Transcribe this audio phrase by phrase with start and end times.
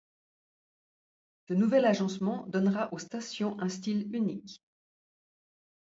[1.47, 4.59] Ce nouvel agencement donnera aux stations un style unique.